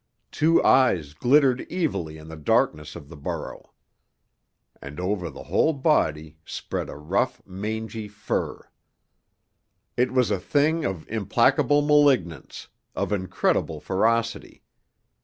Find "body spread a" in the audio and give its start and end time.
5.73-6.95